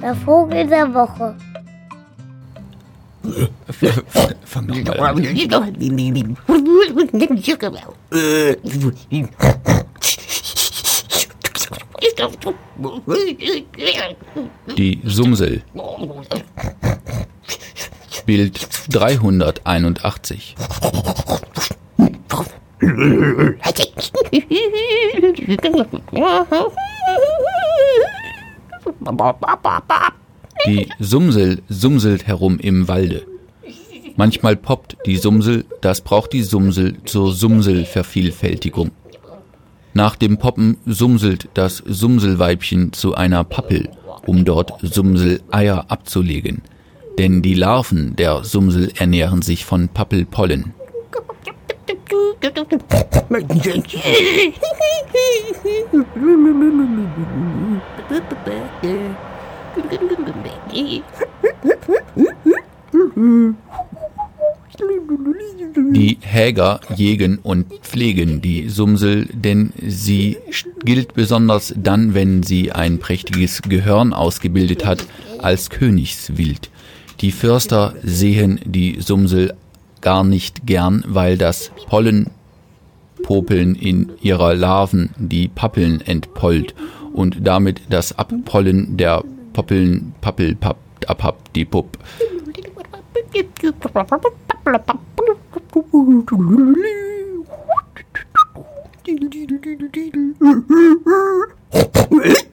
[0.00, 1.34] Der Vogel der Woche.
[4.44, 4.66] Fang.
[14.76, 15.62] Die Sumsel.
[18.26, 20.54] Bild 381.
[30.66, 33.26] Die Sumsel sumselt herum im Walde.
[34.16, 38.90] Manchmal poppt die Sumsel, das braucht die Sumsel zur Sumselvervielfältigung.
[39.92, 43.88] Nach dem Poppen sumselt das Sumselweibchen zu einer Pappel,
[44.26, 46.62] um dort Sumseleier abzulegen.
[47.18, 50.74] Denn die Larven der Sumsel ernähren sich von Pappelpollen.
[65.92, 70.36] Die Häger jägen und pflegen die Sumsel, denn sie
[70.84, 75.06] gilt besonders dann, wenn sie ein prächtiges Gehörn ausgebildet hat,
[75.38, 76.70] als Königswild.
[77.20, 79.54] Die Förster sehen die Sumsel
[80.00, 81.70] gar nicht gern, weil das
[83.22, 86.74] Popeln in ihrer Larven die Pappeln entpollt
[87.12, 89.22] und damit das Abpollen der
[89.52, 91.98] Poppeln Pappelpapp abhab die Pupp.